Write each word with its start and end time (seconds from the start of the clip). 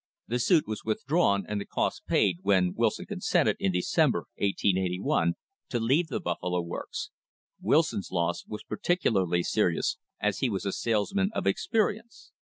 The 0.27 0.39
suit 0.39 0.65
was 0.67 0.83
with 0.83 1.01
THE 1.01 1.01
BUFFALO 1.01 1.03
CASE 1.03 1.09
drawn 1.09 1.45
and 1.47 1.61
the 1.61 1.65
costs 1.67 1.99
paid, 2.07 2.37
when 2.41 2.73
Wilson 2.73 3.05
consented, 3.05 3.55
in 3.59 3.71
Decem 3.73 4.09
ber, 4.09 4.21
1 4.33 4.47
88 4.73 4.99
1, 5.03 5.33
to 5.69 5.79
leave 5.79 6.07
the 6.07 6.19
Buffalo 6.19 6.59
Works. 6.63 7.11
Wilson's 7.61 8.09
loss 8.11 8.43
was 8.47 8.63
particularly 8.63 9.43
serious, 9.43 9.97
as 10.19 10.39
he 10.39 10.49
was 10.49 10.65
a 10.65 10.71
salesman 10.71 11.29
of 11.35 11.45
experience. 11.45 12.31